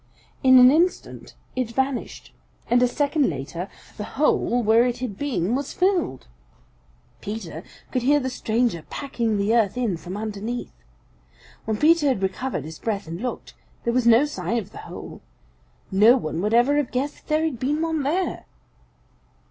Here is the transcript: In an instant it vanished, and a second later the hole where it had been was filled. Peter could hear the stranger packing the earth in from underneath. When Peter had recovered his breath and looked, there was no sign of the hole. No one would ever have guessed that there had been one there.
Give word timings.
In 0.41 0.57
an 0.57 0.71
instant 0.71 1.35
it 1.55 1.69
vanished, 1.69 2.33
and 2.71 2.81
a 2.81 2.87
second 2.87 3.29
later 3.29 3.69
the 3.97 4.03
hole 4.17 4.63
where 4.63 4.83
it 4.87 4.97
had 4.97 5.15
been 5.15 5.53
was 5.53 5.73
filled. 5.73 6.25
Peter 7.21 7.63
could 7.91 8.01
hear 8.01 8.19
the 8.19 8.31
stranger 8.31 8.81
packing 8.89 9.37
the 9.37 9.53
earth 9.53 9.77
in 9.77 9.97
from 9.97 10.17
underneath. 10.17 10.73
When 11.65 11.77
Peter 11.77 12.07
had 12.07 12.23
recovered 12.23 12.63
his 12.65 12.79
breath 12.79 13.05
and 13.05 13.21
looked, 13.21 13.53
there 13.83 13.93
was 13.93 14.07
no 14.07 14.25
sign 14.25 14.57
of 14.57 14.71
the 14.71 14.79
hole. 14.89 15.21
No 15.91 16.17
one 16.17 16.41
would 16.41 16.55
ever 16.55 16.77
have 16.77 16.89
guessed 16.89 17.17
that 17.17 17.27
there 17.27 17.43
had 17.45 17.59
been 17.59 17.83
one 17.83 18.01
there. 18.01 18.47